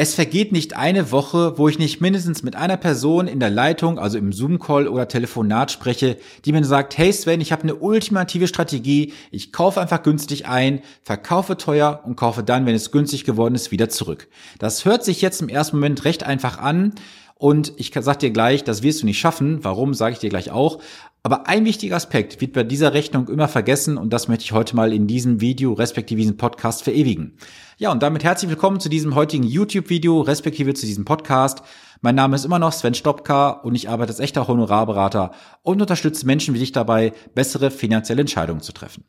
Es 0.00 0.14
vergeht 0.14 0.52
nicht 0.52 0.76
eine 0.76 1.10
Woche, 1.10 1.58
wo 1.58 1.68
ich 1.68 1.80
nicht 1.80 2.00
mindestens 2.00 2.44
mit 2.44 2.54
einer 2.54 2.76
Person 2.76 3.26
in 3.26 3.40
der 3.40 3.50
Leitung, 3.50 3.98
also 3.98 4.16
im 4.16 4.32
Zoom-Call 4.32 4.86
oder 4.86 5.08
Telefonat 5.08 5.72
spreche, 5.72 6.18
die 6.44 6.52
mir 6.52 6.62
sagt, 6.62 6.96
hey 6.96 7.12
Sven, 7.12 7.40
ich 7.40 7.50
habe 7.50 7.64
eine 7.64 7.74
ultimative 7.74 8.46
Strategie, 8.46 9.12
ich 9.32 9.52
kaufe 9.52 9.80
einfach 9.80 10.04
günstig 10.04 10.46
ein, 10.46 10.82
verkaufe 11.02 11.56
teuer 11.56 12.02
und 12.04 12.14
kaufe 12.14 12.44
dann, 12.44 12.64
wenn 12.64 12.76
es 12.76 12.92
günstig 12.92 13.24
geworden 13.24 13.56
ist, 13.56 13.72
wieder 13.72 13.88
zurück. 13.88 14.28
Das 14.60 14.84
hört 14.84 15.04
sich 15.04 15.20
jetzt 15.20 15.42
im 15.42 15.48
ersten 15.48 15.78
Moment 15.78 16.04
recht 16.04 16.22
einfach 16.22 16.58
an 16.58 16.92
und 17.38 17.72
ich 17.76 17.92
sag 17.94 18.18
dir 18.18 18.30
gleich, 18.30 18.64
das 18.64 18.82
wirst 18.82 19.02
du 19.02 19.06
nicht 19.06 19.18
schaffen. 19.18 19.60
Warum, 19.62 19.94
sage 19.94 20.14
ich 20.14 20.18
dir 20.18 20.28
gleich 20.28 20.50
auch. 20.50 20.80
Aber 21.22 21.46
ein 21.46 21.64
wichtiger 21.64 21.96
Aspekt 21.96 22.40
wird 22.40 22.52
bei 22.52 22.64
dieser 22.64 22.94
Rechnung 22.94 23.28
immer 23.28 23.48
vergessen 23.48 23.96
und 23.96 24.12
das 24.12 24.28
möchte 24.28 24.44
ich 24.44 24.52
heute 24.52 24.74
mal 24.74 24.92
in 24.92 25.06
diesem 25.06 25.40
Video 25.40 25.72
respektive 25.72 26.20
diesem 26.20 26.36
Podcast 26.36 26.82
verewigen. 26.82 27.36
Ja, 27.76 27.92
und 27.92 28.02
damit 28.02 28.24
herzlich 28.24 28.50
willkommen 28.50 28.80
zu 28.80 28.88
diesem 28.88 29.14
heutigen 29.14 29.44
YouTube-Video 29.44 30.20
respektive 30.20 30.74
zu 30.74 30.86
diesem 30.86 31.04
Podcast. 31.04 31.62
Mein 32.00 32.14
Name 32.14 32.36
ist 32.36 32.44
immer 32.44 32.60
noch 32.60 32.72
Sven 32.72 32.94
Stopka 32.94 33.50
und 33.50 33.74
ich 33.74 33.88
arbeite 33.88 34.10
als 34.10 34.20
echter 34.20 34.46
Honorarberater 34.46 35.32
und 35.62 35.80
unterstütze 35.80 36.26
Menschen 36.26 36.54
wie 36.54 36.60
dich 36.60 36.70
dabei, 36.70 37.12
bessere 37.34 37.70
finanzielle 37.70 38.20
Entscheidungen 38.20 38.60
zu 38.60 38.72
treffen. 38.72 39.04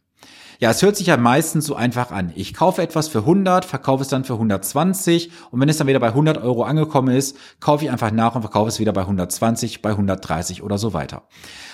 Ja, 0.59 0.71
es 0.71 0.81
hört 0.81 0.97
sich 0.97 1.07
ja 1.07 1.15
meistens 1.15 1.65
so 1.65 1.75
einfach 1.75 2.11
an. 2.11 2.33
Ich 2.35 2.53
kaufe 2.53 2.81
etwas 2.81 3.07
für 3.07 3.19
100, 3.19 3.63
verkaufe 3.63 4.01
es 4.01 4.09
dann 4.09 4.25
für 4.25 4.33
120 4.33 5.31
und 5.51 5.61
wenn 5.61 5.69
es 5.69 5.77
dann 5.77 5.87
wieder 5.87 5.99
bei 5.99 6.09
100 6.09 6.39
Euro 6.39 6.63
angekommen 6.63 7.15
ist, 7.15 7.37
kaufe 7.59 7.85
ich 7.85 7.91
einfach 7.91 8.11
nach 8.11 8.35
und 8.35 8.41
verkaufe 8.41 8.69
es 8.69 8.79
wieder 8.79 8.91
bei 8.91 9.01
120, 9.01 9.81
bei 9.81 9.91
130 9.91 10.63
oder 10.63 10.77
so 10.77 10.91
weiter. 10.93 11.23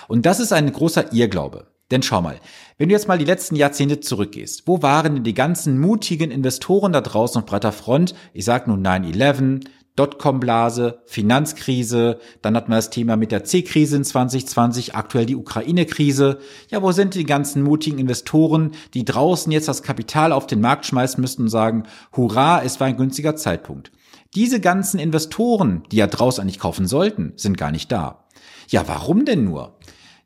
Und 0.08 0.26
das 0.26 0.40
ist 0.40 0.54
ein 0.54 0.72
großer 0.72 1.14
Irrglaube. 1.14 1.68
Denn 1.92 2.04
schau 2.04 2.22
mal, 2.22 2.40
wenn 2.78 2.90
du 2.90 2.94
jetzt 2.94 3.08
mal 3.08 3.18
die 3.18 3.26
letzten 3.26 3.56
Jahrzehnte 3.56 4.00
zurückgehst, 4.00 4.64
wo 4.66 4.82
waren 4.82 5.16
denn 5.16 5.24
die 5.24 5.36
ganzen 5.36 5.80
mutigen 5.80 6.32
Investoren 6.32 6.92
da 6.92 7.02
draußen 7.02 7.42
auf 7.42 7.46
breiter 7.46 7.72
Front? 7.72 8.16
Ich 8.34 8.46
sag 8.46 8.68
nun 8.68 8.86
9-11, 8.86 9.66
Dotcom-Blase, 9.96 11.00
Finanzkrise, 11.06 12.20
dann 12.42 12.56
hatten 12.56 12.72
wir 12.72 12.76
das 12.76 12.90
Thema 12.90 13.16
mit 13.16 13.32
der 13.32 13.46
C-Krise 13.46 13.98
in 13.98 14.04
2020, 14.04 14.94
aktuell 14.94 15.26
die 15.26 15.38
Ukraine-Krise. 15.38 16.40
Ja, 16.70 16.82
wo 16.82 16.92
sind 16.92 17.16
die 17.16 17.26
ganzen 17.26 17.64
mutigen 17.64 18.00
Investoren, 18.00 18.72
die 18.94 19.06
draußen 19.06 19.52
jetzt 19.52 19.70
das 19.70 19.84
Kapital 19.84 20.32
auf 20.32 20.48
den 20.48 20.60
Markt 20.60 20.86
schmeißen 20.86 21.22
müssten 21.22 21.44
und 21.44 21.50
sagen, 21.50 21.84
hurra, 22.16 22.62
es 22.64 22.80
war 22.80 22.88
ein 22.88 22.98
günstiger 22.98 23.36
Zeitpunkt. 23.36 23.92
Diese 24.36 24.60
ganzen 24.60 25.00
Investoren, 25.00 25.84
die 25.92 25.98
ja 25.98 26.08
draußen 26.08 26.42
eigentlich 26.42 26.60
kaufen 26.60 26.88
sollten, 26.88 27.32
sind 27.38 27.58
gar 27.58 27.72
nicht 27.72 27.90
da. 27.90 28.26
Ja, 28.68 28.88
warum 28.88 29.24
denn 29.24 29.46
nur? 29.46 29.78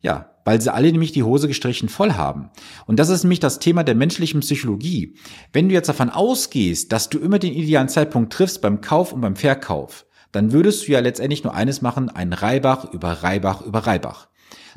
Ja, 0.01 0.31
weil 0.45 0.61
sie 0.61 0.73
alle 0.73 0.91
nämlich 0.91 1.11
die 1.11 1.23
Hose 1.23 1.47
gestrichen 1.47 1.89
voll 1.89 2.13
haben. 2.13 2.49
Und 2.85 2.99
das 2.99 3.09
ist 3.09 3.23
nämlich 3.23 3.39
das 3.39 3.59
Thema 3.59 3.83
der 3.83 3.95
menschlichen 3.95 4.39
Psychologie. 4.39 5.15
Wenn 5.53 5.69
du 5.69 5.75
jetzt 5.75 5.89
davon 5.89 6.09
ausgehst, 6.09 6.91
dass 6.91 7.09
du 7.09 7.19
immer 7.19 7.39
den 7.39 7.53
idealen 7.53 7.89
Zeitpunkt 7.89 8.33
triffst 8.33 8.61
beim 8.61 8.81
Kauf 8.81 9.13
und 9.13 9.21
beim 9.21 9.35
Verkauf, 9.35 10.05
dann 10.31 10.51
würdest 10.51 10.87
du 10.87 10.91
ja 10.91 10.99
letztendlich 10.99 11.43
nur 11.43 11.53
eines 11.53 11.81
machen, 11.81 12.09
ein 12.09 12.33
Reibach 12.33 12.91
über 12.93 13.11
Reibach 13.11 13.61
über 13.61 13.79
Reibach. 13.79 14.27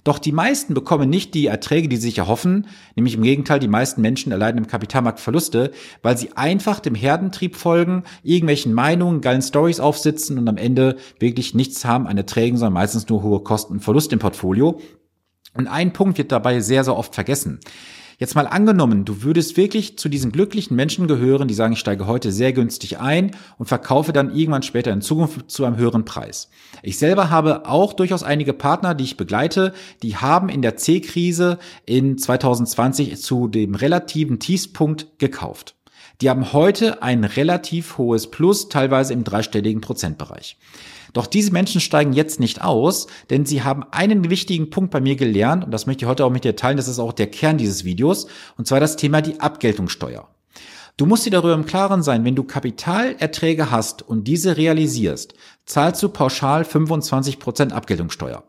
Doch 0.05 0.19
die 0.19 0.33
meisten 0.33 0.75
bekommen 0.75 1.09
nicht 1.09 1.33
die 1.33 1.47
Erträge, 1.47 1.89
die 1.89 1.97
sie 1.97 2.09
sich 2.09 2.19
erhoffen, 2.19 2.67
nämlich 2.97 3.15
im 3.15 3.23
Gegenteil, 3.23 3.61
die 3.61 3.69
meisten 3.69 4.01
Menschen 4.01 4.33
erleiden 4.33 4.59
im 4.59 4.67
Kapitalmarkt 4.67 5.21
Verluste, 5.21 5.71
weil 6.03 6.19
sie 6.19 6.37
einfach 6.37 6.81
dem 6.81 6.97
Herdentrieb 6.97 7.55
folgen, 7.55 8.03
irgendwelchen 8.25 8.75
Meinungen, 8.75 9.21
geilen 9.21 9.43
Stories 9.43 9.79
aufsitzen 9.79 10.39
und 10.39 10.49
am 10.49 10.57
Ende 10.57 10.97
wirklich 11.21 11.55
nichts 11.55 11.85
haben 11.85 12.09
an 12.09 12.17
Erträgen, 12.19 12.59
sondern 12.59 12.75
meistens 12.75 13.09
nur 13.09 13.23
hohe 13.23 13.41
Kosten 13.41 13.75
und 13.75 13.81
Verlust 13.81 14.13
im 14.13 14.19
Portfolio. 14.19 14.81
Und 15.55 15.67
ein 15.67 15.93
Punkt 15.93 16.19
wird 16.19 16.33
dabei 16.33 16.61
sehr, 16.61 16.85
sehr 16.85 16.97
oft 16.97 17.15
vergessen. 17.15 17.61
Jetzt 18.19 18.37
mal 18.37 18.47
angenommen, 18.47 19.05
du 19.05 19.23
würdest 19.23 19.57
wirklich 19.57 19.99
zu 19.99 20.09
diesen 20.09 20.31
glücklichen 20.31 20.77
Menschen 20.77 21.09
gehören, 21.09 21.49
die 21.49 21.55
sagen, 21.55 21.73
ich 21.73 21.81
steige 21.81 22.07
heute 22.07 22.31
sehr 22.31 22.53
günstig 22.53 23.01
ein 23.01 23.33
und 23.59 23.67
verkaufe 23.67 24.13
dann 24.13 24.33
irgendwann 24.33 24.63
später 24.63 24.93
in 24.93 25.01
Zukunft 25.01 25.51
zu 25.51 25.65
einem 25.65 25.77
höheren 25.77 26.05
Preis. 26.05 26.49
Ich 26.85 26.99
selber 26.99 27.31
habe 27.31 27.67
auch 27.67 27.95
durchaus 27.95 28.23
einige 28.23 28.53
Partner, 28.53 28.95
die 28.95 29.03
ich 29.05 29.17
begleite, 29.17 29.75
die 30.05 30.17
haben 30.17 30.51
in 30.51 30.63
der 30.63 30.77
C-Krise 30.77 31.59
in 31.85 32.17
2020 32.17 33.21
zu 33.21 33.49
dem 33.49 33.75
relativen 33.75 34.39
Tiefspunkt 34.39 35.19
gekauft. 35.19 35.75
Die 36.21 36.31
haben 36.31 36.53
heute 36.53 37.03
ein 37.03 37.25
relativ 37.25 37.99
hohes 37.99 38.31
Plus, 38.31 38.69
teilweise 38.69 39.13
im 39.13 39.25
dreistelligen 39.25 39.81
Prozentbereich. 39.81 40.57
Doch 41.13 41.27
diese 41.27 41.53
Menschen 41.53 41.81
steigen 41.81 42.13
jetzt 42.13 42.41
nicht 42.41 42.63
aus, 42.63 43.07
denn 43.31 43.45
sie 43.45 43.63
haben 43.63 43.85
einen 43.91 44.31
wichtigen 44.31 44.71
Punkt 44.71 44.91
bei 44.91 45.01
mir 45.01 45.17
gelernt 45.17 45.65
und 45.65 45.71
das 45.71 45.87
möchte 45.87 46.05
ich 46.05 46.09
heute 46.09 46.25
auch 46.25 46.31
mit 46.31 46.45
dir 46.45 46.57
teilen, 46.57 46.77
das 46.77 46.89
ist 46.89 46.99
auch 46.99 47.13
der 47.13 47.27
Kern 47.27 47.59
dieses 47.59 47.85
Videos 47.85 48.27
und 48.57 48.67
zwar 48.67 48.81
das 48.81 48.97
Thema 48.97 49.21
die 49.21 49.41
Abgeltungssteuer. 49.41 50.29
Du 50.97 51.07
musst 51.07 51.25
dir 51.25 51.31
darüber 51.31 51.55
im 51.55 51.67
Klaren 51.67 52.03
sein, 52.03 52.25
wenn 52.25 52.35
du 52.35 52.45
Kapitalerträge 52.45 53.71
hast 53.71 54.03
und 54.03 54.25
diese 54.25 54.57
realisierst, 54.57 55.35
zahlst 55.65 56.03
du 56.03 56.11
pauschal 56.11 56.63
25% 56.63 57.73
Abgeltungssteuer. 57.73 58.45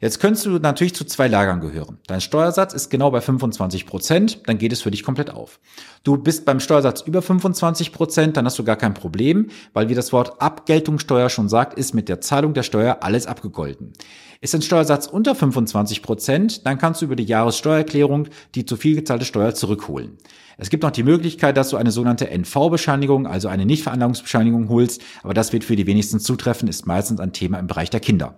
Jetzt 0.00 0.20
könntest 0.20 0.46
du 0.46 0.58
natürlich 0.58 0.94
zu 0.94 1.04
zwei 1.04 1.28
Lagern 1.28 1.60
gehören. 1.60 1.98
Dein 2.06 2.20
Steuersatz 2.20 2.74
ist 2.74 2.90
genau 2.90 3.10
bei 3.10 3.20
25 3.20 3.86
Prozent, 3.86 4.48
dann 4.48 4.58
geht 4.58 4.72
es 4.72 4.82
für 4.82 4.90
dich 4.90 5.02
komplett 5.02 5.30
auf. 5.30 5.60
Du 6.02 6.16
bist 6.16 6.44
beim 6.44 6.60
Steuersatz 6.60 7.02
über 7.02 7.22
25 7.22 7.92
Prozent, 7.92 8.36
dann 8.36 8.44
hast 8.44 8.58
du 8.58 8.64
gar 8.64 8.76
kein 8.76 8.94
Problem, 8.94 9.48
weil 9.72 9.88
wie 9.88 9.94
das 9.94 10.12
Wort 10.12 10.40
Abgeltungssteuer 10.42 11.30
schon 11.30 11.48
sagt, 11.48 11.78
ist 11.78 11.94
mit 11.94 12.08
der 12.08 12.20
Zahlung 12.20 12.54
der 12.54 12.62
Steuer 12.62 12.98
alles 13.00 13.26
abgegolten. 13.26 13.92
Ist 14.40 14.54
ein 14.54 14.62
Steuersatz 14.62 15.06
unter 15.06 15.34
25 15.34 16.02
Prozent, 16.02 16.66
dann 16.66 16.76
kannst 16.78 17.00
du 17.00 17.06
über 17.06 17.16
die 17.16 17.24
Jahressteuererklärung 17.24 18.28
die 18.54 18.66
zu 18.66 18.76
viel 18.76 18.96
gezahlte 18.96 19.24
Steuer 19.24 19.54
zurückholen. 19.54 20.18
Es 20.58 20.70
gibt 20.70 20.82
noch 20.82 20.90
die 20.90 21.02
Möglichkeit, 21.02 21.56
dass 21.56 21.70
du 21.70 21.76
eine 21.76 21.90
sogenannte 21.90 22.30
NV-Bescheinigung, 22.30 23.26
also 23.26 23.48
eine 23.48 23.66
Nichtveranlagungsbescheinigung 23.66 24.68
holst, 24.68 25.02
aber 25.22 25.34
das 25.34 25.52
wird 25.52 25.64
für 25.64 25.76
die 25.76 25.86
wenigsten 25.86 26.20
zutreffen, 26.20 26.68
ist 26.68 26.86
meistens 26.86 27.20
ein 27.20 27.32
Thema 27.32 27.58
im 27.58 27.66
Bereich 27.66 27.90
der 27.90 28.00
Kinder. 28.00 28.36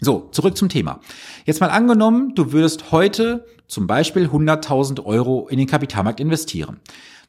So, 0.00 0.28
zurück 0.30 0.56
zum 0.56 0.68
Thema. 0.68 1.00
Jetzt 1.44 1.60
mal 1.60 1.70
angenommen, 1.70 2.34
du 2.36 2.52
würdest 2.52 2.92
heute 2.92 3.44
zum 3.66 3.86
Beispiel 3.88 4.26
100.000 4.26 5.04
Euro 5.04 5.48
in 5.48 5.58
den 5.58 5.66
Kapitalmarkt 5.66 6.20
investieren. 6.20 6.78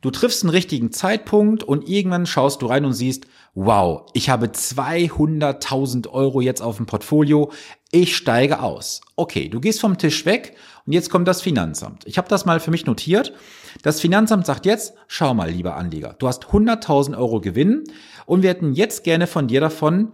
Du 0.02 0.12
triffst 0.12 0.44
einen 0.44 0.52
richtigen 0.52 0.92
Zeitpunkt 0.92 1.64
und 1.64 1.90
irgendwann 1.90 2.26
schaust 2.26 2.62
du 2.62 2.68
rein 2.68 2.86
und 2.86 2.94
siehst, 2.94 3.26
wow, 3.54 4.06
ich 4.14 4.30
habe 4.30 4.46
200.000 4.46 6.10
Euro 6.10 6.40
jetzt 6.40 6.62
auf 6.62 6.78
dem 6.78 6.86
Portfolio, 6.86 7.52
ich 7.92 8.16
steige 8.16 8.62
aus. 8.62 9.02
Okay, 9.18 9.50
du 9.50 9.60
gehst 9.60 9.82
vom 9.82 9.98
Tisch 9.98 10.26
weg 10.26 10.56
und 10.86 10.94
jetzt 10.94 11.10
kommt 11.10 11.28
das 11.28 11.42
Finanzamt. 11.42 12.06
Ich 12.06 12.18
habe 12.18 12.30
das 12.30 12.46
mal 12.46 12.62
für 12.62 12.72
mich 12.72 12.86
notiert. 12.86 13.34
Das 13.82 14.00
Finanzamt 14.00 14.46
sagt 14.46 14.66
jetzt, 14.66 14.94
schau 15.08 15.34
mal, 15.34 15.50
lieber 15.50 15.76
Anleger, 15.76 16.16
du 16.18 16.28
hast 16.28 16.46
100.000 16.46 17.18
Euro 17.18 17.42
Gewinn 17.42 17.84
und 18.26 18.42
wir 18.44 18.52
hätten 18.52 18.74
jetzt 18.74 19.04
gerne 19.04 19.28
von 19.28 19.48
dir 19.48 19.60
davon 19.60 20.14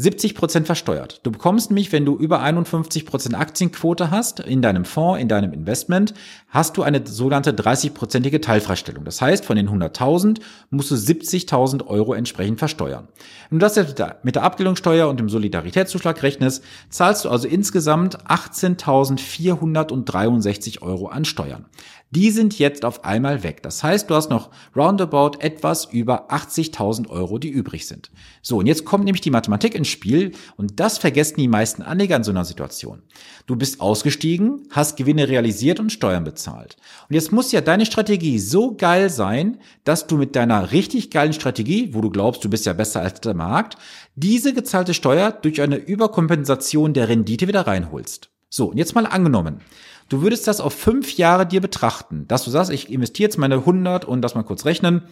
70 0.00 0.36
Prozent 0.36 0.66
versteuert. 0.66 1.18
Du 1.24 1.32
bekommst 1.32 1.70
nämlich, 1.70 1.90
wenn 1.90 2.04
du 2.04 2.16
über 2.16 2.40
51 2.40 3.04
Prozent 3.04 3.34
Aktienquote 3.34 4.12
hast 4.12 4.38
in 4.38 4.62
deinem 4.62 4.84
Fonds, 4.84 5.20
in 5.20 5.26
deinem 5.26 5.52
Investment, 5.52 6.14
hast 6.48 6.76
du 6.76 6.84
eine 6.84 7.04
sogenannte 7.04 7.50
30-prozentige 7.50 8.40
Teilfreistellung. 8.40 9.04
Das 9.04 9.20
heißt, 9.20 9.44
von 9.44 9.56
den 9.56 9.68
100.000 9.68 10.38
musst 10.70 10.92
du 10.92 10.94
70.000 10.94 11.88
Euro 11.88 12.14
entsprechend 12.14 12.60
versteuern. 12.60 13.08
Wenn 13.50 13.58
du 13.58 13.66
das 13.66 13.74
jetzt 13.74 14.00
mit 14.22 14.36
der 14.36 14.44
Abgeltungssteuer 14.44 15.08
und 15.08 15.18
dem 15.18 15.28
Solidaritätszuschlag 15.28 16.22
rechnest, 16.22 16.62
zahlst 16.90 17.24
du 17.24 17.28
also 17.28 17.48
insgesamt 17.48 18.24
18.463 18.28 20.80
Euro 20.80 21.08
an 21.08 21.24
Steuern. 21.24 21.64
Die 22.10 22.30
sind 22.30 22.58
jetzt 22.58 22.86
auf 22.86 23.04
einmal 23.04 23.42
weg. 23.42 23.62
Das 23.62 23.82
heißt, 23.82 24.08
du 24.08 24.14
hast 24.14 24.30
noch 24.30 24.50
roundabout 24.74 25.38
etwas 25.40 25.84
über 25.84 26.30
80.000 26.30 27.08
Euro, 27.10 27.38
die 27.38 27.50
übrig 27.50 27.86
sind. 27.86 28.10
So, 28.40 28.58
und 28.58 28.66
jetzt 28.66 28.86
kommt 28.86 29.04
nämlich 29.04 29.20
die 29.20 29.30
Mathematik 29.30 29.74
ins 29.74 29.88
Spiel 29.88 30.32
und 30.56 30.80
das 30.80 30.96
vergessen 30.96 31.36
die 31.36 31.48
meisten 31.48 31.82
Anleger 31.82 32.16
in 32.16 32.24
so 32.24 32.30
einer 32.30 32.46
Situation. 32.46 33.02
Du 33.46 33.56
bist 33.56 33.82
ausgestiegen, 33.82 34.68
hast 34.70 34.96
Gewinne 34.96 35.28
realisiert 35.28 35.80
und 35.80 35.92
Steuern 35.92 36.24
bezahlt. 36.24 36.76
Und 37.10 37.14
jetzt 37.14 37.30
muss 37.30 37.52
ja 37.52 37.60
deine 37.60 37.84
Strategie 37.84 38.38
so 38.38 38.74
geil 38.74 39.10
sein, 39.10 39.58
dass 39.84 40.06
du 40.06 40.16
mit 40.16 40.34
deiner 40.34 40.72
richtig 40.72 41.10
geilen 41.10 41.34
Strategie, 41.34 41.90
wo 41.92 42.00
du 42.00 42.08
glaubst, 42.08 42.42
du 42.42 42.48
bist 42.48 42.64
ja 42.64 42.72
besser 42.72 43.02
als 43.02 43.20
der 43.20 43.34
Markt, 43.34 43.76
diese 44.16 44.54
gezahlte 44.54 44.94
Steuer 44.94 45.30
durch 45.30 45.60
eine 45.60 45.76
Überkompensation 45.76 46.94
der 46.94 47.08
Rendite 47.08 47.48
wieder 47.48 47.66
reinholst. 47.66 48.30
So, 48.50 48.70
und 48.70 48.78
jetzt 48.78 48.94
mal 48.94 49.06
angenommen, 49.06 49.60
Du 50.08 50.22
würdest 50.22 50.46
das 50.46 50.60
auf 50.60 50.72
fünf 50.72 51.18
Jahre 51.18 51.44
dir 51.46 51.60
betrachten, 51.60 52.26
dass 52.28 52.44
du 52.44 52.50
sagst, 52.50 52.70
ich 52.70 52.90
investiere 52.90 53.26
jetzt 53.26 53.36
meine 53.36 53.56
100 53.56 54.06
und 54.06 54.22
das 54.22 54.34
mal 54.34 54.42
kurz 54.42 54.64
rechnen. 54.64 55.02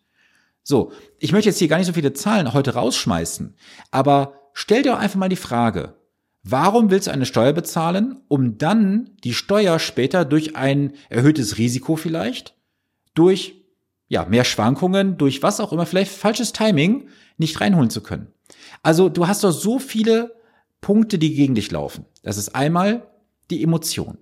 So, 0.69 0.91
ich 1.21 1.31
möchte 1.31 1.49
jetzt 1.49 1.61
hier 1.61 1.69
gar 1.69 1.79
nicht 1.79 1.87
so 1.87 1.93
viele 1.93 2.13
Zahlen 2.13 2.53
heute 2.53 2.75
rausschmeißen, 2.75 3.55
aber 3.93 4.51
stell 4.53 4.83
dir 4.83 4.99
einfach 4.99 5.17
mal 5.17 5.29
die 5.29 5.37
Frage, 5.37 5.95
warum 6.43 6.91
willst 6.91 7.07
du 7.07 7.13
eine 7.13 7.25
Steuer 7.25 7.53
bezahlen, 7.53 8.21
um 8.27 8.59
dann 8.59 9.11
die 9.23 9.33
Steuer 9.33 9.79
später 9.79 10.25
durch 10.25 10.57
ein 10.57 10.95
erhöhtes 11.09 11.59
Risiko 11.59 11.95
vielleicht, 11.95 12.57
durch 13.15 13.63
ja, 14.09 14.25
mehr 14.25 14.43
Schwankungen, 14.43 15.19
durch 15.19 15.41
was 15.41 15.61
auch 15.61 15.73
immer, 15.73 15.87
vielleicht 15.87 16.11
falsches 16.11 16.53
Timing 16.53 17.11
nicht 17.39 17.61
reinholen 17.61 17.91
zu 17.91 18.01
können. 18.01 18.33
Also 18.83 19.09
du 19.09 19.29
hast 19.29 19.45
doch 19.45 19.53
so 19.53 19.79
viele 19.79 20.35
Punkte, 20.81 21.21
die 21.21 21.33
gegen 21.33 21.55
dich 21.55 21.71
laufen. 21.71 22.07
Das 22.25 22.39
ist 22.39 22.57
einmal 22.57 23.07
die 23.51 23.63
Emotion. 23.63 24.19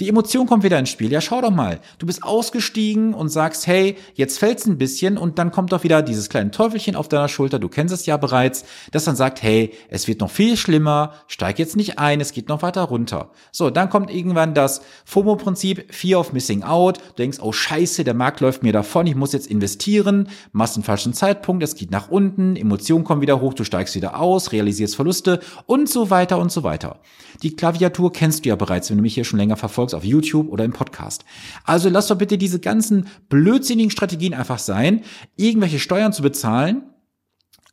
Die 0.00 0.08
Emotion 0.08 0.46
kommt 0.46 0.62
wieder 0.62 0.78
ins 0.78 0.90
Spiel. 0.90 1.10
Ja, 1.10 1.20
schau 1.20 1.40
doch 1.40 1.50
mal. 1.50 1.80
Du 1.98 2.06
bist 2.06 2.22
ausgestiegen 2.22 3.14
und 3.14 3.30
sagst, 3.30 3.66
hey, 3.66 3.96
jetzt 4.14 4.38
fällt's 4.38 4.64
ein 4.64 4.78
bisschen 4.78 5.18
und 5.18 5.40
dann 5.40 5.50
kommt 5.50 5.72
doch 5.72 5.82
wieder 5.82 6.02
dieses 6.02 6.28
kleine 6.28 6.52
Teufelchen 6.52 6.94
auf 6.94 7.08
deiner 7.08 7.26
Schulter. 7.26 7.58
Du 7.58 7.68
kennst 7.68 7.92
es 7.92 8.06
ja 8.06 8.16
bereits, 8.16 8.64
das 8.92 9.06
dann 9.06 9.16
sagt, 9.16 9.42
hey, 9.42 9.72
es 9.88 10.06
wird 10.06 10.20
noch 10.20 10.30
viel 10.30 10.56
schlimmer. 10.56 11.14
Steig 11.26 11.58
jetzt 11.58 11.74
nicht 11.74 11.98
ein, 11.98 12.20
es 12.20 12.30
geht 12.30 12.48
noch 12.48 12.62
weiter 12.62 12.82
runter. 12.82 13.32
So, 13.50 13.70
dann 13.70 13.90
kommt 13.90 14.08
irgendwann 14.08 14.54
das 14.54 14.82
FOMO-Prinzip, 15.04 15.92
Fear 15.92 16.20
of 16.20 16.32
Missing 16.32 16.62
Out. 16.62 16.98
Du 16.98 17.14
denkst, 17.18 17.38
oh 17.42 17.50
Scheiße, 17.50 18.04
der 18.04 18.14
Markt 18.14 18.38
läuft 18.38 18.62
mir 18.62 18.72
davon, 18.72 19.08
ich 19.08 19.16
muss 19.16 19.32
jetzt 19.32 19.48
investieren. 19.48 20.28
Machst 20.52 20.76
einen 20.76 20.84
falschen 20.84 21.12
Zeitpunkt, 21.12 21.64
es 21.64 21.74
geht 21.74 21.90
nach 21.90 22.08
unten, 22.08 22.54
Emotionen 22.54 23.02
kommen 23.02 23.20
wieder 23.20 23.40
hoch, 23.40 23.52
du 23.52 23.64
steigst 23.64 23.96
wieder 23.96 24.20
aus, 24.20 24.52
realisierst 24.52 24.94
Verluste 24.94 25.40
und 25.66 25.88
so 25.88 26.08
weiter 26.10 26.38
und 26.38 26.52
so 26.52 26.62
weiter. 26.62 27.00
Die 27.42 27.56
Klaviatur 27.56 28.12
kennst 28.12 28.44
du 28.44 28.50
ja 28.50 28.56
bereits, 28.56 28.90
wenn 28.90 28.96
du 28.96 29.02
mich 29.02 29.14
hier 29.14 29.24
schon 29.24 29.40
länger 29.40 29.56
verfolgst 29.56 29.87
folgst 29.88 29.94
auf 29.94 30.04
YouTube 30.04 30.48
oder 30.50 30.64
im 30.64 30.72
Podcast. 30.72 31.24
Also 31.64 31.88
lass 31.88 32.08
doch 32.08 32.18
bitte 32.18 32.38
diese 32.38 32.60
ganzen 32.60 33.06
blödsinnigen 33.28 33.90
Strategien 33.90 34.34
einfach 34.34 34.58
sein, 34.58 35.02
irgendwelche 35.36 35.78
Steuern 35.78 36.12
zu 36.12 36.22
bezahlen 36.22 36.82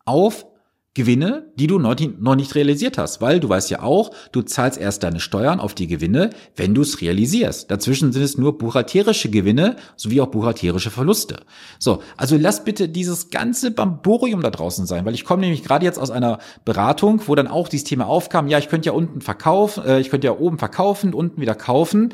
auf 0.06 0.46
Gewinne, 0.96 1.52
die 1.56 1.68
du 1.68 1.78
noch 1.78 2.36
nicht 2.36 2.56
realisiert 2.56 2.98
hast, 2.98 3.20
weil 3.20 3.42
du 3.42 3.50
weißt 3.50 3.70
ja 3.70 3.84
auch, 3.84 4.12
du 4.32 4.42
zahlst 4.42 4.80
erst 4.80 5.04
deine 5.04 5.20
Steuern 5.20 5.60
auf 5.60 5.76
die 5.76 5.88
Gewinne, 5.88 6.30
wenn 6.56 6.74
du 6.74 6.82
es 6.84 7.02
realisierst. 7.02 7.70
Dazwischen 7.70 8.14
sind 8.14 8.24
es 8.24 8.38
nur 8.38 8.58
buchhalterische 8.58 9.30
Gewinne 9.30 9.76
sowie 9.98 10.22
auch 10.22 10.28
buchhalterische 10.28 10.92
Verluste. 10.92 11.42
So, 11.80 12.02
also 12.16 12.38
lass 12.38 12.64
bitte 12.64 12.88
dieses 12.88 13.30
ganze 13.30 13.72
Bamborium 13.72 14.42
da 14.42 14.50
draußen 14.50 14.86
sein, 14.86 15.06
weil 15.06 15.16
ich 15.16 15.26
komme 15.26 15.42
nämlich 15.42 15.64
gerade 15.64 15.84
jetzt 15.84 16.00
aus 16.00 16.12
einer 16.12 16.40
Beratung, 16.64 17.22
wo 17.28 17.36
dann 17.36 17.50
auch 17.50 17.68
dieses 17.68 17.84
Thema 17.84 18.08
aufkam, 18.08 18.48
ja, 18.48 18.58
ich 18.58 18.70
könnte 18.70 18.88
ja 18.88 18.94
unten 18.94 19.20
verkaufen, 19.20 19.84
äh, 19.84 20.00
ich 20.00 20.10
könnte 20.10 20.28
ja 20.28 20.38
oben 20.38 20.58
verkaufen, 20.58 21.14
unten 21.14 21.42
wieder 21.42 21.56
kaufen. 21.56 22.14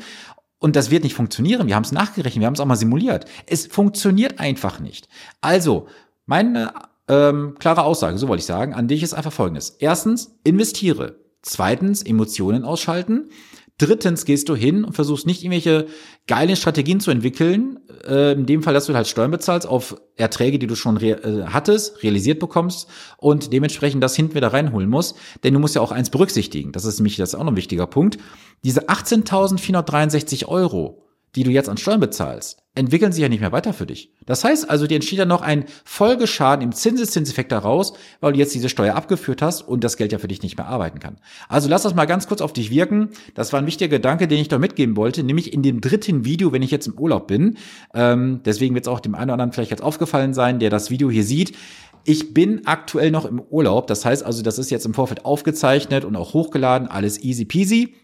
Und 0.58 0.74
das 0.74 0.90
wird 0.90 1.04
nicht 1.04 1.14
funktionieren. 1.14 1.68
Wir 1.68 1.76
haben 1.76 1.84
es 1.84 1.92
nachgerechnet, 1.92 2.40
wir 2.40 2.46
haben 2.46 2.54
es 2.54 2.60
auch 2.60 2.66
mal 2.66 2.76
simuliert. 2.76 3.26
Es 3.46 3.66
funktioniert 3.66 4.40
einfach 4.40 4.80
nicht. 4.80 5.08
Also, 5.40 5.86
meine 6.26 6.72
ähm, 7.08 7.56
klare 7.58 7.84
Aussage, 7.84 8.18
so 8.18 8.28
wollte 8.28 8.40
ich 8.40 8.46
sagen, 8.46 8.74
an 8.74 8.88
dich 8.88 9.02
ist 9.02 9.14
einfach 9.14 9.32
folgendes. 9.32 9.70
Erstens, 9.78 10.38
investiere. 10.44 11.16
Zweitens, 11.42 12.02
Emotionen 12.02 12.64
ausschalten. 12.64 13.30
Drittens 13.78 14.24
gehst 14.24 14.48
du 14.48 14.54
hin 14.54 14.84
und 14.84 14.92
versuchst 14.92 15.26
nicht 15.26 15.42
irgendwelche 15.42 15.86
geilen 16.28 16.54
Strategien 16.54 17.00
zu 17.00 17.10
entwickeln. 17.10 17.80
Äh, 18.06 18.32
in 18.32 18.46
dem 18.46 18.62
Fall, 18.62 18.74
dass 18.74 18.86
du 18.86 18.94
halt 18.94 19.08
Steuern 19.08 19.32
bezahlst 19.32 19.66
auf 19.66 19.96
Erträge, 20.14 20.60
die 20.60 20.68
du 20.68 20.76
schon 20.76 21.00
äh, 21.00 21.46
hattest, 21.46 22.02
realisiert 22.04 22.38
bekommst 22.38 22.88
und 23.16 23.52
dementsprechend 23.52 24.04
das 24.04 24.14
hinten 24.14 24.36
wieder 24.36 24.52
reinholen 24.52 24.88
musst. 24.88 25.16
Denn 25.42 25.54
du 25.54 25.58
musst 25.58 25.74
ja 25.74 25.80
auch 25.80 25.90
eins 25.90 26.10
berücksichtigen. 26.10 26.70
Das 26.70 26.84
ist 26.84 27.00
nämlich 27.00 27.16
das 27.16 27.30
ist 27.30 27.34
auch 27.34 27.44
noch 27.44 27.52
ein 27.52 27.56
wichtiger 27.56 27.88
Punkt. 27.88 28.18
Diese 28.62 28.88
18.463 28.88 30.46
Euro, 30.46 31.02
die 31.34 31.44
du 31.44 31.50
jetzt 31.50 31.68
an 31.68 31.78
Steuern 31.78 32.00
bezahlst, 32.00 32.62
entwickeln 32.74 33.12
sich 33.12 33.22
ja 33.22 33.28
nicht 33.28 33.40
mehr 33.40 33.52
weiter 33.52 33.72
für 33.72 33.86
dich. 33.86 34.12
Das 34.26 34.44
heißt 34.44 34.68
also, 34.68 34.86
dir 34.86 34.96
entsteht 34.96 35.18
ja 35.18 35.24
noch 35.24 35.42
ein 35.42 35.64
Folgeschaden 35.84 36.62
im 36.62 36.72
Zinseszinseffekt 36.72 37.52
daraus, 37.52 37.94
weil 38.20 38.32
du 38.32 38.38
jetzt 38.38 38.54
diese 38.54 38.68
Steuer 38.68 38.94
abgeführt 38.94 39.42
hast 39.42 39.62
und 39.62 39.84
das 39.84 39.96
Geld 39.96 40.12
ja 40.12 40.18
für 40.18 40.28
dich 40.28 40.42
nicht 40.42 40.56
mehr 40.56 40.66
arbeiten 40.66 40.98
kann. 40.98 41.18
Also 41.48 41.68
lass 41.68 41.82
das 41.82 41.94
mal 41.94 42.06
ganz 42.06 42.28
kurz 42.28 42.40
auf 42.40 42.52
dich 42.52 42.70
wirken. 42.70 43.10
Das 43.34 43.52
war 43.52 43.60
ein 43.60 43.66
wichtiger 43.66 43.88
Gedanke, 43.88 44.28
den 44.28 44.38
ich 44.38 44.48
da 44.48 44.58
mitgeben 44.58 44.96
wollte, 44.96 45.22
nämlich 45.22 45.52
in 45.52 45.62
dem 45.62 45.80
dritten 45.80 46.24
Video, 46.24 46.52
wenn 46.52 46.62
ich 46.62 46.70
jetzt 46.70 46.86
im 46.86 46.98
Urlaub 46.98 47.26
bin. 47.26 47.56
Ähm, 47.94 48.40
deswegen 48.44 48.74
wird 48.74 48.84
es 48.86 48.92
auch 48.92 49.00
dem 49.00 49.14
einen 49.14 49.24
oder 49.24 49.34
anderen 49.34 49.52
vielleicht 49.52 49.70
jetzt 49.70 49.82
aufgefallen 49.82 50.34
sein, 50.34 50.58
der 50.58 50.70
das 50.70 50.90
Video 50.90 51.10
hier 51.10 51.24
sieht. 51.24 51.56
Ich 52.04 52.34
bin 52.34 52.66
aktuell 52.66 53.10
noch 53.10 53.24
im 53.24 53.40
Urlaub. 53.40 53.86
Das 53.86 54.04
heißt 54.04 54.24
also, 54.24 54.42
das 54.42 54.58
ist 54.58 54.70
jetzt 54.70 54.86
im 54.86 54.94
Vorfeld 54.94 55.24
aufgezeichnet 55.24 56.04
und 56.04 56.16
auch 56.16 56.34
hochgeladen. 56.34 56.88
Alles 56.88 57.22
easy 57.22 57.44
peasy. 57.44 57.94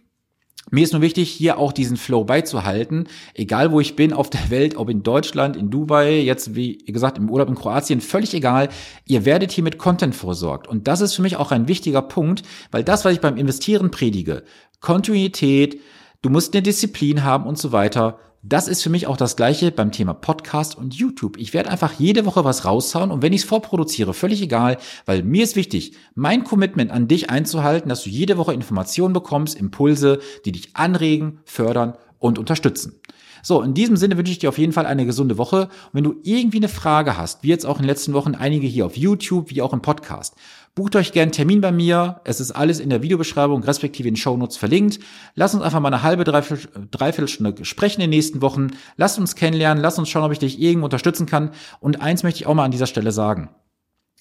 Mir 0.70 0.84
ist 0.84 0.92
nur 0.92 1.02
wichtig, 1.02 1.30
hier 1.30 1.58
auch 1.58 1.72
diesen 1.72 1.96
Flow 1.96 2.24
beizuhalten, 2.24 3.08
egal 3.34 3.72
wo 3.72 3.80
ich 3.80 3.96
bin 3.96 4.12
auf 4.12 4.28
der 4.28 4.50
Welt, 4.50 4.76
ob 4.76 4.90
in 4.90 5.02
Deutschland, 5.02 5.56
in 5.56 5.70
Dubai, 5.70 6.20
jetzt 6.20 6.54
wie 6.54 6.78
gesagt 6.78 7.18
im 7.18 7.30
Urlaub 7.30 7.48
in 7.48 7.54
Kroatien, 7.54 8.00
völlig 8.00 8.34
egal. 8.34 8.68
Ihr 9.06 9.24
werdet 9.24 9.50
hier 9.50 9.64
mit 9.64 9.78
Content 9.78 10.14
versorgt. 10.14 10.68
Und 10.68 10.86
das 10.86 11.00
ist 11.00 11.14
für 11.14 11.22
mich 11.22 11.36
auch 11.36 11.52
ein 11.52 11.68
wichtiger 11.68 12.02
Punkt, 12.02 12.42
weil 12.70 12.84
das, 12.84 13.04
was 13.04 13.14
ich 13.14 13.20
beim 13.20 13.36
Investieren 13.36 13.90
predige, 13.90 14.42
Kontinuität, 14.80 15.80
du 16.22 16.30
musst 16.30 16.54
eine 16.54 16.62
Disziplin 16.62 17.24
haben 17.24 17.46
und 17.46 17.58
so 17.58 17.72
weiter, 17.72 18.18
das 18.42 18.68
ist 18.68 18.82
für 18.82 18.90
mich 18.90 19.06
auch 19.08 19.16
das 19.16 19.34
gleiche 19.34 19.72
beim 19.72 19.90
Thema 19.90 20.14
Podcast 20.14 20.76
und 20.76 20.94
YouTube. 20.94 21.36
Ich 21.38 21.54
werde 21.54 21.70
einfach 21.70 21.94
jede 21.98 22.24
Woche 22.24 22.44
was 22.44 22.64
raushauen 22.64 23.10
und 23.10 23.20
wenn 23.20 23.32
ich 23.32 23.42
es 23.42 23.48
vorproduziere, 23.48 24.14
völlig 24.14 24.40
egal, 24.40 24.78
weil 25.06 25.24
mir 25.24 25.42
ist 25.42 25.56
wichtig, 25.56 25.96
mein 26.14 26.44
Commitment 26.44 26.92
an 26.92 27.08
dich 27.08 27.30
einzuhalten, 27.30 27.88
dass 27.88 28.04
du 28.04 28.10
jede 28.10 28.38
Woche 28.38 28.54
Informationen 28.54 29.12
bekommst, 29.12 29.58
Impulse, 29.58 30.20
die 30.44 30.52
dich 30.52 30.76
anregen, 30.76 31.40
fördern 31.44 31.94
und 32.18 32.38
unterstützen. 32.38 33.00
So, 33.42 33.62
in 33.62 33.74
diesem 33.74 33.96
Sinne 33.96 34.16
wünsche 34.16 34.32
ich 34.32 34.38
dir 34.38 34.48
auf 34.48 34.58
jeden 34.58 34.72
Fall 34.72 34.86
eine 34.86 35.06
gesunde 35.06 35.38
Woche. 35.38 35.62
Und 35.64 35.94
wenn 35.94 36.04
du 36.04 36.16
irgendwie 36.22 36.58
eine 36.58 36.68
Frage 36.68 37.16
hast, 37.16 37.42
wie 37.42 37.48
jetzt 37.48 37.66
auch 37.66 37.76
in 37.76 37.82
den 37.82 37.88
letzten 37.88 38.12
Wochen 38.12 38.34
einige 38.34 38.66
hier 38.66 38.86
auf 38.86 38.96
YouTube, 38.96 39.50
wie 39.50 39.62
auch 39.62 39.72
im 39.72 39.82
Podcast, 39.82 40.34
Bucht 40.78 40.94
euch 40.94 41.10
gerne 41.10 41.24
einen 41.24 41.32
Termin 41.32 41.60
bei 41.60 41.72
mir. 41.72 42.20
Es 42.22 42.38
ist 42.38 42.52
alles 42.52 42.78
in 42.78 42.88
der 42.88 43.02
Videobeschreibung 43.02 43.64
respektive 43.64 44.06
in 44.06 44.14
den 44.14 44.16
Shownotes 44.16 44.56
verlinkt. 44.56 45.00
Lasst 45.34 45.56
uns 45.56 45.64
einfach 45.64 45.80
mal 45.80 45.92
eine 45.92 46.04
halbe, 46.04 46.22
dreiviertel, 46.22 46.86
Dreiviertelstunde 46.92 47.64
sprechen 47.64 48.00
in 48.00 48.08
den 48.12 48.16
nächsten 48.16 48.42
Wochen. 48.42 48.68
Lasst 48.96 49.18
uns 49.18 49.34
kennenlernen. 49.34 49.82
Lasst 49.82 49.98
uns 49.98 50.08
schauen, 50.08 50.22
ob 50.22 50.30
ich 50.30 50.38
dich 50.38 50.60
irgendwo 50.60 50.84
unterstützen 50.84 51.26
kann. 51.26 51.50
Und 51.80 52.00
eins 52.00 52.22
möchte 52.22 52.38
ich 52.38 52.46
auch 52.46 52.54
mal 52.54 52.64
an 52.64 52.70
dieser 52.70 52.86
Stelle 52.86 53.10
sagen. 53.10 53.48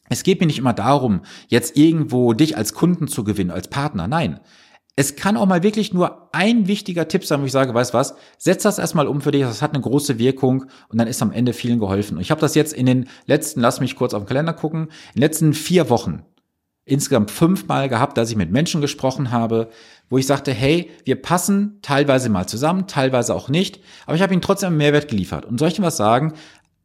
Es 0.09 0.23
geht 0.23 0.39
mir 0.39 0.47
nicht 0.47 0.57
immer 0.57 0.73
darum, 0.73 1.21
jetzt 1.47 1.77
irgendwo 1.77 2.33
dich 2.33 2.57
als 2.57 2.73
Kunden 2.73 3.07
zu 3.07 3.23
gewinnen, 3.23 3.51
als 3.51 3.67
Partner. 3.67 4.07
Nein. 4.07 4.39
Es 4.99 5.15
kann 5.15 5.37
auch 5.37 5.45
mal 5.45 5.61
wirklich 5.61 5.93
nur 5.93 6.27
ein 6.33 6.67
wichtiger 6.67 7.07
Tipp 7.07 7.23
sein, 7.23 7.41
wo 7.41 7.45
ich 7.45 7.51
sage, 7.51 7.71
weißt 7.71 7.93
was, 7.93 8.15
setz 8.39 8.63
das 8.63 8.79
erstmal 8.79 9.07
um 9.07 9.21
für 9.21 9.29
dich, 9.29 9.43
das 9.43 9.61
hat 9.61 9.75
eine 9.75 9.83
große 9.83 10.17
Wirkung 10.17 10.65
und 10.89 10.97
dann 10.97 11.07
ist 11.07 11.21
am 11.21 11.31
Ende 11.31 11.53
vielen 11.53 11.77
geholfen. 11.77 12.17
Und 12.17 12.21
ich 12.21 12.31
habe 12.31 12.41
das 12.41 12.55
jetzt 12.55 12.73
in 12.73 12.87
den 12.87 13.07
letzten, 13.27 13.61
lass 13.61 13.79
mich 13.79 13.95
kurz 13.95 14.15
auf 14.15 14.23
den 14.23 14.27
Kalender 14.27 14.53
gucken, 14.53 14.85
in 15.13 15.13
den 15.13 15.21
letzten 15.21 15.53
vier 15.53 15.91
Wochen 15.91 16.23
insgesamt 16.83 17.29
fünfmal 17.29 17.89
gehabt, 17.89 18.17
dass 18.17 18.31
ich 18.31 18.37
mit 18.37 18.51
Menschen 18.51 18.81
gesprochen 18.81 19.29
habe, 19.29 19.69
wo 20.09 20.17
ich 20.17 20.25
sagte, 20.25 20.51
hey, 20.51 20.89
wir 21.05 21.21
passen 21.21 21.77
teilweise 21.83 22.29
mal 22.29 22.47
zusammen, 22.47 22.87
teilweise 22.87 23.35
auch 23.35 23.49
nicht, 23.49 23.79
aber 24.07 24.15
ich 24.15 24.23
habe 24.23 24.33
ihnen 24.33 24.41
trotzdem 24.41 24.69
einen 24.69 24.77
Mehrwert 24.77 25.09
geliefert. 25.09 25.45
Und 25.45 25.59
soll 25.59 25.67
ich 25.67 25.75
dir 25.75 25.83
was 25.83 25.97
sagen? 25.97 26.33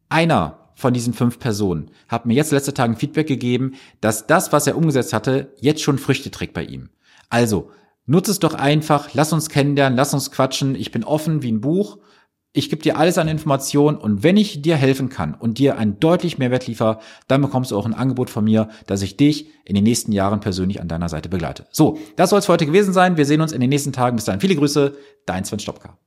Einer 0.09 0.59
von 0.75 0.93
diesen 0.93 1.13
fünf 1.13 1.39
Personen 1.39 1.89
hat 2.09 2.27
mir 2.27 2.35
jetzt 2.35 2.51
letzte 2.51 2.75
Tage 2.75 2.95
Feedback 2.95 3.27
gegeben, 3.27 3.73
dass 4.01 4.27
das, 4.27 4.51
was 4.51 4.67
er 4.67 4.77
umgesetzt 4.77 5.13
hatte, 5.13 5.53
jetzt 5.59 5.81
schon 5.81 5.97
Früchte 5.97 6.29
trägt 6.29 6.53
bei 6.53 6.63
ihm. 6.63 6.89
Also, 7.29 7.71
nutze 8.05 8.31
es 8.31 8.39
doch 8.39 8.53
einfach, 8.53 9.13
lass 9.13 9.33
uns 9.33 9.49
kennenlernen, 9.49 9.97
lass 9.97 10.13
uns 10.13 10.31
quatschen, 10.31 10.75
ich 10.75 10.91
bin 10.91 11.03
offen 11.03 11.41
wie 11.43 11.51
ein 11.51 11.61
Buch 11.61 11.97
ich 12.53 12.69
gebe 12.69 12.83
dir 12.83 12.97
alles 12.97 13.17
an 13.17 13.27
Informationen 13.27 13.97
und 13.97 14.21
wenn 14.21 14.37
ich 14.37 14.61
dir 14.61 14.75
helfen 14.75 15.09
kann 15.09 15.33
und 15.33 15.57
dir 15.57 15.77
einen 15.77 15.99
deutlich 15.99 16.37
Mehrwert 16.37 16.67
liefere, 16.67 16.99
dann 17.27 17.41
bekommst 17.41 17.71
du 17.71 17.77
auch 17.77 17.87
ein 17.87 17.95
Angebot 17.95 18.29
von 18.29 18.43
mir, 18.43 18.69
dass 18.85 19.01
ich 19.01 19.17
dich 19.17 19.49
in 19.65 19.73
den 19.73 19.83
nächsten 19.83 20.11
Jahren 20.11 20.39
persönlich 20.39 20.79
an 20.79 20.87
deiner 20.87 21.09
Seite 21.09 21.29
begleite. 21.29 21.65
So, 21.71 21.97
das 22.15 22.29
soll 22.29 22.39
es 22.39 22.45
für 22.45 22.53
heute 22.53 22.67
gewesen 22.67 22.93
sein. 22.93 23.17
Wir 23.17 23.25
sehen 23.25 23.41
uns 23.41 23.51
in 23.51 23.61
den 23.61 23.71
nächsten 23.71 23.91
Tagen. 23.91 24.15
Bis 24.15 24.25
dahin 24.25 24.39
viele 24.39 24.55
Grüße, 24.55 24.95
dein 25.25 25.45
Sven 25.45 25.59
Stopka. 25.59 25.97